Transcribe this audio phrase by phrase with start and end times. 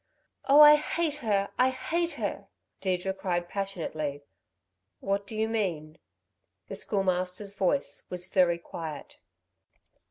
[0.49, 1.51] "Oh, I hate her!
[1.59, 2.47] I hate her!"
[2.79, 4.23] Deirdre cried, passionately.
[4.99, 5.99] "What do you mean?"
[6.69, 9.19] The Schoolmaster's voice was very quiet.